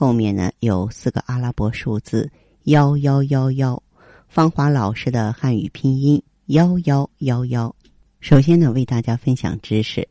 [0.00, 2.32] 后面呢有四个阿拉伯数字
[2.62, 3.82] 幺幺幺幺。
[4.28, 7.76] 芳华老师的汉语拼音幺幺幺幺。
[8.18, 10.08] 首先呢，为大家分享知识。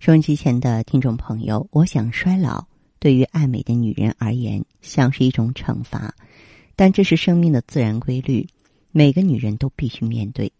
[0.00, 2.66] 收音机前的听众朋友，我想衰老。
[2.98, 6.12] 对于爱美的女人而言，像是一种惩罚，
[6.74, 8.48] 但这是生命的自然规律，
[8.90, 10.52] 每个女人都必须面对。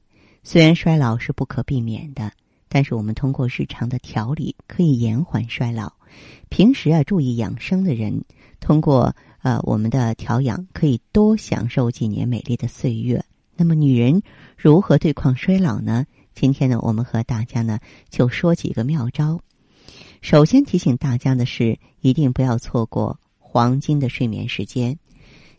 [0.44, 2.30] 虽然衰老是不可避免的，
[2.68, 5.92] 但是我们通过日常的调理可以延缓衰老。
[6.48, 8.24] 平时啊，注意养生的人，
[8.60, 13.24] 通过呃我们的调养，可以多享受几年美丽的岁月。
[13.56, 14.22] 那么，女人
[14.56, 16.06] 如何对抗衰老呢？
[16.34, 19.40] 今天呢，我们和大家呢就说几个妙招。
[20.20, 24.98] 首先提醒大家的是，一定不要错过黄金的睡眠时间。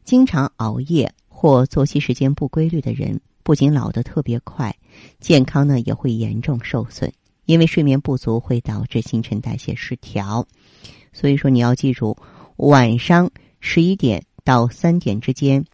[0.06, 4.76] 经常熬夜或作息时间不规律的人，不仅老得特别快，
[5.20, 7.12] 健康呢也会严重受损。
[7.50, 10.46] 因为睡眠不足会导致新陈代谢失调。
[11.12, 12.16] 所以说，你要记住，
[12.58, 15.66] 晚上十一点到三点之间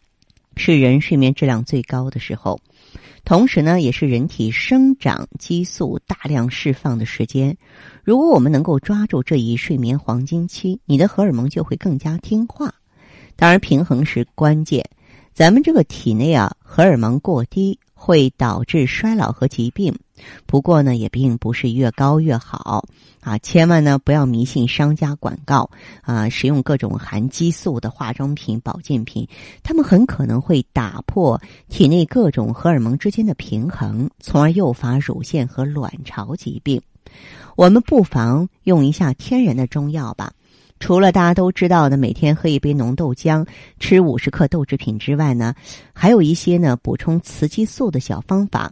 [0.55, 2.57] 是人睡眠质量最高的时候。
[3.25, 7.57] 同时呢，也是人体生长激素大量释放的时间。
[8.05, 12.73] 如果我们能够抓住这一睡眠黄金期，你的荷尔蒙就会更加听话。
[13.35, 14.81] 当然，平衡是关键。
[15.33, 17.77] 咱们这个体内啊，荷尔蒙过低。
[18.05, 19.97] 会导致衰老和疾病，
[20.45, 22.85] 不过呢，也并不是越高越好
[23.19, 23.39] 啊！
[23.39, 25.71] 千万呢不要迷信商家广告
[26.03, 29.27] 啊，使用各种含激素的化妆品、保健品，
[29.63, 36.79] 他们很可能会打破体内各种荷尔蒙之间的平衡，从而诱发乳腺和卵巢疾病。
[37.55, 40.31] 我们不妨用一下天然的中药吧。
[40.79, 43.47] 除了大家都知道的每天喝一杯浓豆浆、
[43.79, 45.55] 吃五十克豆制品之外呢，
[45.93, 48.71] 还有一些呢补充雌激素的小方法。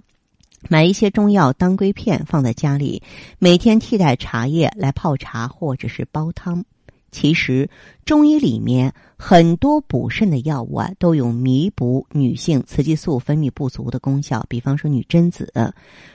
[0.69, 3.02] 买一些中药当归片放在家里，
[3.40, 6.64] 每天替代茶叶来泡茶或者是煲汤。
[7.12, 7.69] 其实
[8.06, 14.46] 中医里面很多补肾的药物啊，都有弥补女性雌激素分泌不足的功效。
[14.47, 15.53] 比方说女贞子、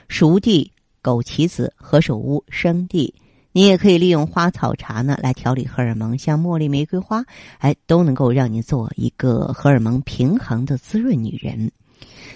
[0.07, 0.71] 熟地、
[1.03, 3.13] 枸杞子、何首乌、生地。
[3.51, 7.25] 你也可以利用花草茶呢来调理荷尔蒙，像茉莉、玫瑰花，
[7.57, 11.71] 哎，都能够让你做一个荷尔蒙平衡的滋润女人。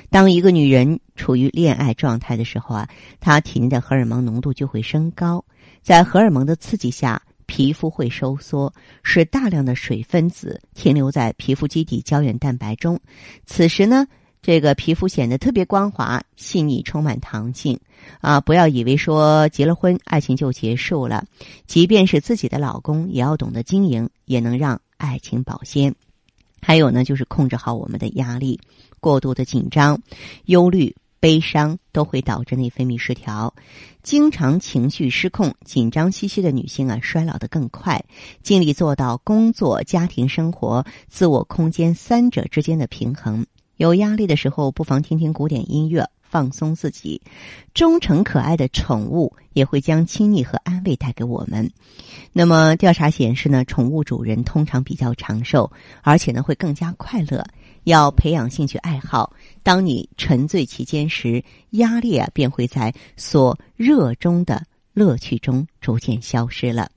[0.09, 5.43] 当一个女人处于恋爱状态的时候啊，她体内的荷尔蒙浓度就会升高，
[5.81, 8.73] 在荷尔蒙的刺激下，皮肤会收缩，
[9.03, 12.99] 使大量的水分子停留在皮肤基底胶原蛋白中。
[13.45, 14.07] 此时呢。
[14.43, 17.79] 这个皮肤显得特别光滑、细腻、充满弹性，
[18.19, 18.41] 啊！
[18.41, 21.25] 不要以为说结了婚，爱情就结束了。
[21.65, 25.95] 即便是自己的老公，也要懂得经营，也能让爱情保鲜。
[26.61, 28.59] 还有呢，就是控制好我们的压力，
[28.99, 30.01] 过度的紧张、
[30.43, 33.55] 忧虑、悲伤都会导致内分泌失调。
[34.01, 38.03] 经常情绪失控、紧张兮兮的女性啊，衰老的更快。
[38.41, 43.45] 尽力做到工作、家庭生活、自我空间三者之间的平衡。
[43.77, 47.21] 有压力的时候，不妨听听古典音乐，放松自己。
[47.73, 51.71] 忠诚可爱的宠物也会将亲昵和安慰带给我们。
[52.31, 57.43] 那么，调查显示呢，宠物主人通常比较长寿，而且呢会更加快乐。
[57.83, 64.63] 要培养兴趣爱好，当你沉醉其间时，压力啊便会在所热衷的
[64.93, 66.89] 乐趣中逐渐消失了。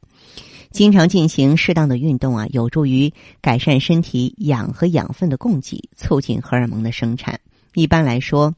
[0.71, 7.41] 经常进行适当的运动啊，有助于改善身体氧和养分的供给，促进荷尔蒙的生产。
[7.75, 8.55] 一般来说，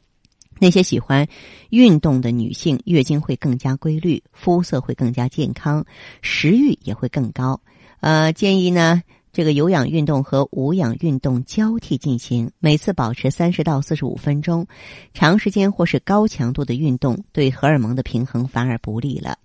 [0.61, 1.29] 那些喜欢
[1.71, 5.85] 运动的女性，月经会更加规律，肤色会更加健康，
[6.23, 7.61] 食欲也会更高。
[8.01, 14.67] 呃，建议呢，这个有氧运动和无氧运动交替进行，每次保持三十到四十五分钟。
[15.15, 19.39] 长时间或是高强度的运动，对荷尔蒙的平衡反而不利了。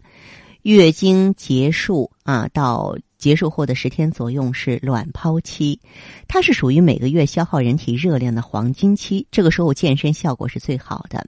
[0.64, 5.80] 月经结束啊，到结束后的十天左右是卵泡期，
[6.28, 9.28] 它是属于每个月消耗人体热量的黄金期。
[9.30, 11.28] 这个时候健身效果是最好的。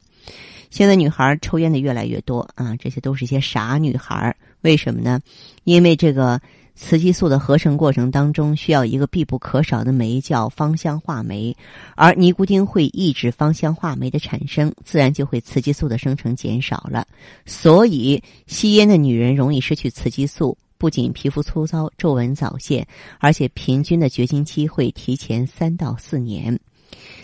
[0.71, 4.35] 现在女孩抽烟的越来越多啊，这些都是些傻女孩。
[4.61, 5.19] 为什么呢？
[5.63, 6.41] 因为这个。
[6.75, 11.55] 雌激素的合成过程当中，需要一个必不可少的酶叫芳香化酶，
[11.95, 17.07] 而尼古丁会抑制芳香化酶的产生，自然就会雌激素的生成减少了。
[17.45, 22.85] 所以，吸烟的女人容易失去雌激素，不仅皮肤粗糙、皱纹早现，
[23.19, 26.59] 而且平均的绝经期会提前三到四年。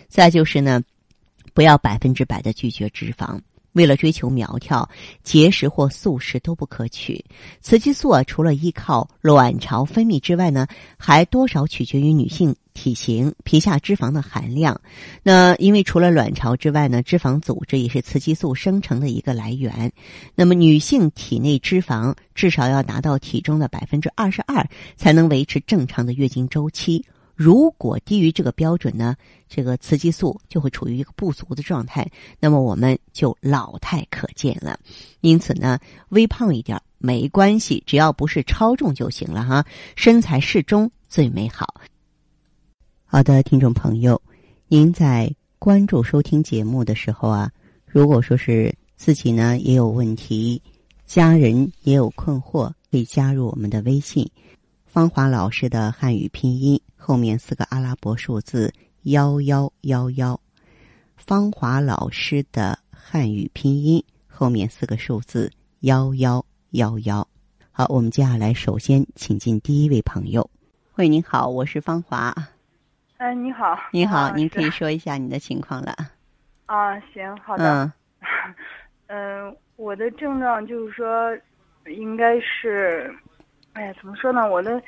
[0.07, 0.81] 再就是呢，
[1.53, 3.39] 不要百分之百的拒绝脂肪。
[3.73, 4.89] 为了追求苗条，
[5.23, 7.23] 节食或素食都不可取。
[7.61, 14.79] 雌激素啊，除了依靠卵巢分泌之外呢，还多少取决于女性体型、皮下脂肪的含量。
[15.23, 19.91] 那因为除了卵巢之外呢，脂肪组织也是雌激素生成的一个来源。
[20.35, 27.05] 那么女性体内脂肪至少要达到体重的百分之二十二，才能维持正常的月经周期。
[27.41, 29.15] 如果低于这个标准呢，
[29.49, 32.07] 这个雌激素就会处于一个不足的状态，
[32.39, 34.79] 那么我们就老态可见了。
[35.21, 35.79] 因此呢，
[36.09, 39.65] 微胖一点没关系，只要不是超重就行了哈，
[39.95, 41.81] 身材适中最美好。
[43.05, 44.21] 好的，听众朋友，
[44.67, 47.51] 您在关注收听节目的时候啊，
[47.87, 50.61] 如果说是自己呢也有问题，
[51.07, 54.29] 家人也有困惑，可以加入我们的微信。
[54.91, 58.73] 芳华老师的汉语拼音后面四个阿拉伯数字
[59.03, 60.37] 幺幺幺幺，
[61.15, 65.49] 芳华老师的汉语拼音后面四个数字
[65.79, 67.25] 幺幺幺幺。
[67.71, 70.49] 好，我们接下来首先请进第一位朋友。
[70.95, 72.35] 喂，您好，我是芳华。
[73.15, 75.95] 哎，你好，你好，您可以说一下你的情况了。
[76.65, 77.89] 啊，行，好的。
[78.19, 81.33] 嗯，嗯， 我的症状就是说，
[81.85, 83.09] 应该是。
[83.73, 84.49] 哎呀，怎么说呢？
[84.49, 84.81] 我的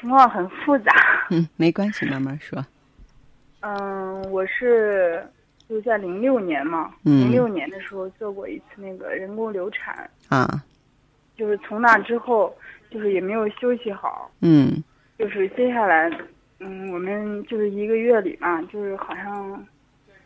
[0.00, 0.92] 情况很复杂。
[1.30, 2.64] 嗯，没关系，慢慢说。
[3.60, 5.26] 嗯，我是
[5.68, 10.08] 就在零六年嘛，零六年的时候做过一次那个人工流产。
[10.28, 10.62] 啊。
[11.36, 12.56] 就是从那之后，
[12.90, 14.30] 就是也没有休息好。
[14.40, 14.82] 嗯。
[15.18, 16.08] 就是接下来，
[16.60, 19.66] 嗯，我们就是一个月里嘛，就是好像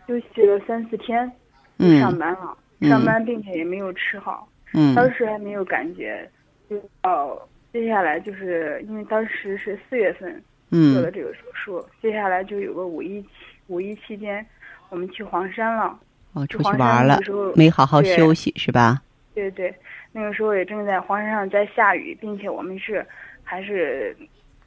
[0.06, 1.30] 休息了三四天，
[1.78, 2.56] 就上班了。
[2.82, 4.46] 上班并且也没有吃好。
[4.74, 4.94] 嗯。
[4.94, 6.30] 当时还没有感觉，
[6.68, 7.48] 就到。
[7.72, 10.30] 接下来就是因为当时是四月份
[10.70, 13.28] 做的这个手术，接下来就有个五一期
[13.68, 14.44] 五一期间，
[14.90, 15.98] 我们去黄山了。
[16.34, 17.18] 哦，出去玩了，
[17.54, 19.02] 没好好休息是吧？
[19.34, 19.74] 对对，
[20.12, 23.06] 那个时候也正在黄山上在下雨，并且我们是
[23.42, 24.16] 还是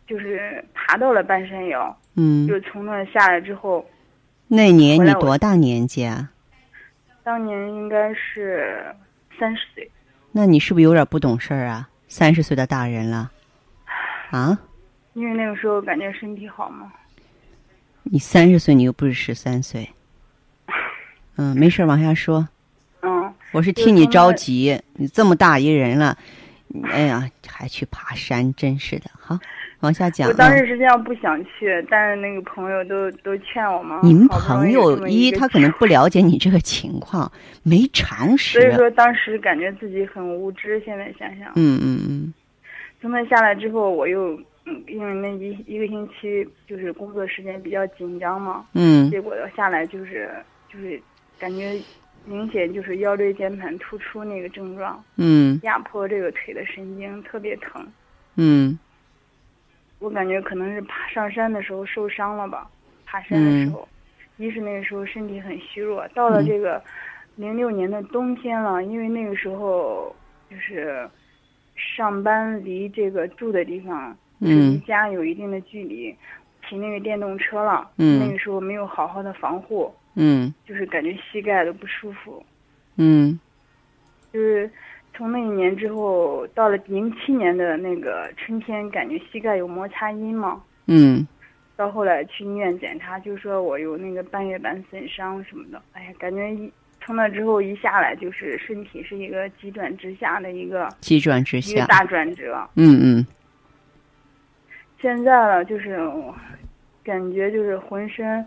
[0.08, 1.96] 就是爬到了半山腰。
[2.16, 2.48] 嗯。
[2.48, 3.86] 就从那下来之后。
[4.48, 6.30] 那年你多大年纪啊？
[7.24, 8.86] 当年应该是
[9.40, 9.90] 三十岁。
[10.32, 11.90] 那你是不是有点不懂事儿啊？
[12.08, 13.32] 三十岁的大人了，
[14.32, 14.58] 啊？
[15.14, 16.92] 因为那个时候感觉身体好嘛。
[18.04, 19.90] 你三十岁，你又不是十三岁。
[21.38, 22.48] 嗯，没事，往下说。
[23.02, 23.34] 嗯。
[23.52, 26.18] 我是替你着急，你这么大一人了，
[26.92, 29.10] 哎呀，还去爬山，真是的。
[29.18, 29.40] 好，
[29.86, 30.28] 往下讲。
[30.28, 34.02] 我当时实际上不想去，但是那个朋友都都劝我嘛。
[34.04, 37.32] 你们朋友一，他可能不了解你这个情况，
[37.64, 38.60] 没常识。
[38.60, 40.82] 所以说，当时感觉自己很无知。
[40.84, 41.52] 现在想想。
[41.56, 42.34] 嗯嗯嗯。
[43.00, 48.66] 从那下来之后，我又嗯，因为那一一个星期就是工作时间比较紧张嘛。
[48.74, 49.10] 嗯。
[49.12, 50.30] 结果下来就是
[50.74, 51.00] 就是
[51.40, 51.80] 感觉。
[52.28, 57.86] 明显就是腰椎间盘突出那个症状，嗯，压迫这个腿的神经特别疼，
[58.36, 58.80] 嗯，
[60.00, 62.70] 我感觉可能是爬上山的时候受伤了吧，
[63.06, 63.88] 爬山的时候，
[64.38, 66.82] 一是那个时候身体很虚弱，到了这个
[67.36, 70.16] 零六年的冬天了，因为那个时候
[70.50, 71.10] 就是
[71.76, 76.16] 上班离这个住的地方离家有一定的距离，
[76.68, 79.94] 骑那个电动车了，那个时候没有好好的防护。
[80.18, 82.42] 嗯，就是感觉膝盖都不舒服。
[82.96, 83.38] 嗯，
[84.32, 84.72] 就是
[85.16, 90.62] 从那一年之后，到了零七年的那个春天，感觉膝盖有摩擦音嘛。
[90.88, 91.26] 嗯。
[91.78, 95.82] 到后来去医院检查，就说我有那个半月板损伤什么的。
[95.94, 102.68] 哎呀，感觉一从那之后一下来，就是身体是一个急转直下的一个急转直下一个大转折。
[102.76, 103.28] 嗯嗯。
[105.02, 106.00] 现在了，就是
[107.04, 108.46] 感觉就是浑身。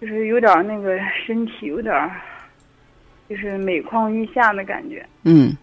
[0.00, 2.10] 就是有点那个身体有点，
[3.28, 5.06] 就是每况愈下的感觉。
[5.24, 5.54] 嗯。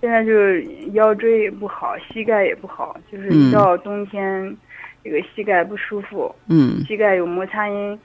[0.00, 4.56] 现在就是腰椎也不好，膝盖也不好，就是一到冬天，
[5.02, 6.34] 这个膝盖不舒服。
[6.48, 6.84] 嗯。
[6.86, 7.98] 膝盖有摩擦音，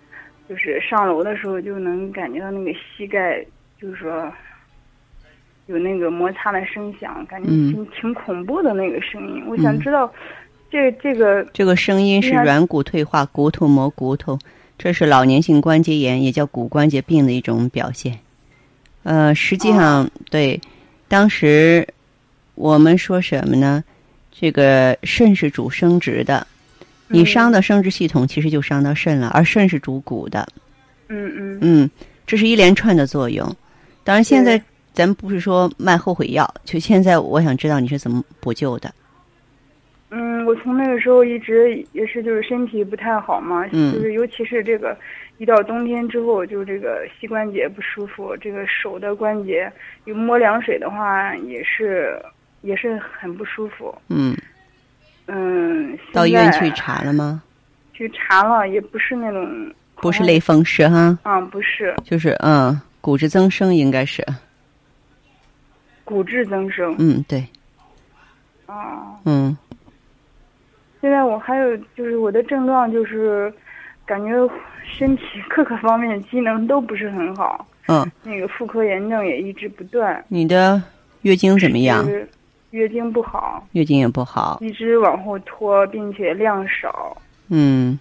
[0.50, 3.46] 就是上楼的时候就能感觉到那个膝盖，
[3.80, 4.32] 就是说
[5.68, 9.44] 有那个摩擦的声响，感觉挺挺恐怖的那个声音。
[9.48, 10.12] 我想知道，
[10.72, 14.38] 这这个这个声音是软骨退化，骨头磨骨头。
[14.76, 18.20] 这是老年性关节炎，也叫骨关节病的一种表现。
[19.04, 20.60] 呃，实际上，对，
[21.14, 21.88] 当时
[22.56, 23.84] 我们说什么呢？
[24.32, 26.48] 这个肾是主生殖的，
[27.08, 29.28] 你伤到生殖系统，其实就伤到肾了。
[29.28, 30.44] 而肾是主骨的。
[31.10, 31.60] 嗯嗯。
[31.62, 31.90] 嗯，
[32.26, 33.46] 这是一连串的作用。
[34.04, 34.60] 当然，现在
[34.92, 38.92] 咱们不是说卖后悔药，就现在我想知道你是怎么补救的。
[40.10, 44.98] 嗯，我从那个时候一直也是就是身体不太好嘛，就是尤其是这个
[45.38, 49.72] 一到冬天之后，就这个膝关节不舒服，这个手的关节
[50.06, 52.22] 有摸凉水的话也是
[52.62, 53.94] 也是很不舒服。
[54.10, 54.38] 嗯
[55.26, 57.42] 嗯，到医院去查了吗？
[57.94, 61.18] 去查了，也不是那种不是类风湿哈。
[61.24, 64.26] 嗯，不是，就是嗯骨质增生应该是。
[66.04, 66.96] 骨质增生。
[67.00, 67.46] 嗯，对。
[68.68, 69.16] 哦。
[69.26, 69.58] 嗯。
[71.02, 73.54] 现在我还有就是我的症状就是
[74.06, 74.30] 感觉
[74.84, 77.66] 身体各个方面机能都不是很好。
[77.88, 78.10] 嗯。
[78.24, 80.24] 那个妇科炎症也一直不断。
[80.28, 80.82] 你的
[81.22, 82.06] 月经怎么样？
[82.72, 83.66] 月经不好。
[83.74, 84.58] 月经也不好。
[84.62, 87.16] 一直往后拖，并且量少。
[87.50, 87.98] 嗯。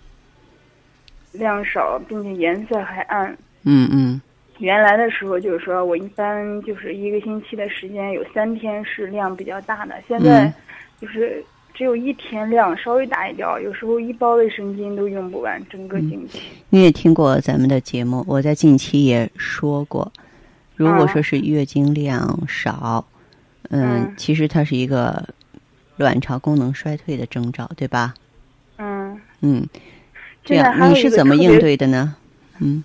[1.32, 3.36] 量少，并且颜色还暗。
[3.64, 4.20] 嗯嗯。
[4.58, 10.52] 原来的时候就是说我一般就是一个星期的时间有三天是量比较大的，现在
[11.00, 11.44] 就是。
[11.74, 16.40] 只有一天量稍微大一点，有时候一包卫生巾都用不完，整个经期。
[16.68, 20.12] 你也听过咱们的节目，我在近期也说过，
[20.76, 23.04] 如果说是月经量少，
[23.70, 25.26] 嗯，其实它是一个
[25.96, 28.14] 卵巢功能衰退的征兆，对吧？
[28.76, 29.20] 嗯。
[29.40, 29.66] 嗯。
[30.44, 32.14] 这样你是怎么应对的呢？
[32.58, 32.82] 嗯。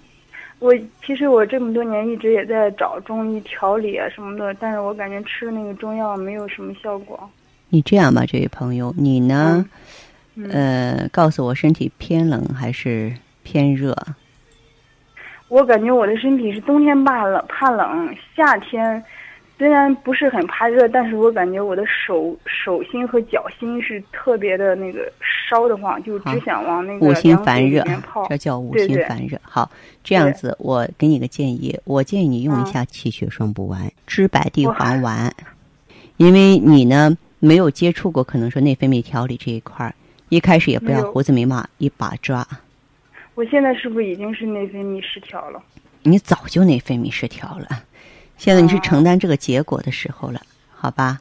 [0.59, 0.73] 我
[1.05, 7.29] 其实我这么多年一直也在找中医调理啊什么的，但是我感觉吃那个中药没有什么效果。
[7.69, 9.65] 你这样吧，这位朋友，你呢？
[10.51, 13.11] 呃，告诉我身体偏冷还是
[13.43, 13.97] 偏热？
[15.47, 19.03] 我感觉我的身体是冬天怕冷，怕冷；夏天
[19.57, 25.11] 虽然不是很怕热，但是我感觉我的手手心和脚心是特别的那个
[25.49, 28.27] 烧得慌，就只想往那个五心烦热泡。
[28.29, 29.39] 这叫五心烦热。
[29.41, 29.71] 好，
[30.03, 35.33] 这样子，我给你个建议，我建议你用一下气血双补丸、知柏地黄丸，
[36.17, 37.17] 因为你呢。
[37.39, 39.93] 没有接触过，可能说内分泌调理这一块儿，
[40.29, 42.47] 一开始也不要胡子眉毛一把抓。
[43.35, 45.61] 我现在是不是已经是内分泌失调了？
[46.03, 47.83] 你早就内分泌失调了，
[48.37, 50.41] 现在你是承担这个结果的时候了，
[50.71, 51.19] 好吧？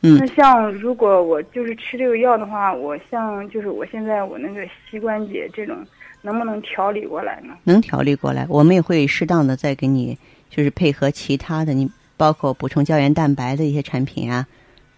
[0.00, 0.18] 嗯。
[0.18, 5.76] 那像如果我就是吃这个药的话，我像就是我现在我那个膝关节这种，
[6.22, 7.54] 能不能调理过来呢？
[7.64, 10.18] 能调理过来，我们也会适当的再给你，
[10.50, 14.46] 就是配合其他的，你包括补充胶原蛋白的一些产品啊。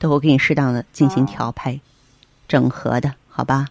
[0.05, 1.81] 都会给你适当的进行调配、
[2.47, 3.67] 整合的，好吧？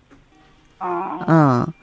[0.80, 1.74] 哦，嗯，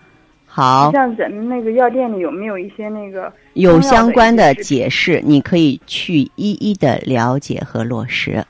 [0.45, 0.91] 好。
[0.91, 5.23] 像咱们那个药店里有没有一些那个有相关的解释？
[5.25, 8.45] 你可以去一一的了解和落实。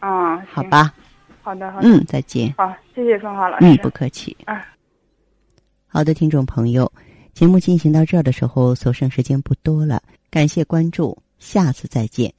[0.00, 0.92] 啊，好吧。
[1.40, 1.88] 好的，好的。
[1.88, 2.52] 嗯，再见。
[2.58, 3.64] 好，谢谢芳华老师。
[3.64, 4.36] 嗯，不客气。
[4.44, 4.66] 啊，
[5.86, 6.90] 好的，听众朋友，
[7.32, 10.02] 节目进行到这儿的时候，所剩时间不多了，
[10.32, 12.34] 感谢关注，下次再见。